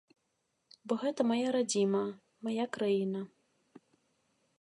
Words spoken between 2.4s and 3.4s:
мая краіна.